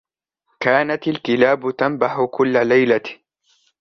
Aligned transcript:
كانت 0.59 1.07
الكلاب 1.07 1.71
تنبح 1.77 2.21
كل 2.33 2.67
ليلة. 2.67 3.01